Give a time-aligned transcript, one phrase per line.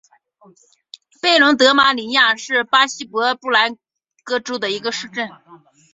[1.21, 3.21] 贝伦德马里亚是巴西伯
[3.53, 3.79] 南布
[4.23, 5.29] 哥州的一个市镇。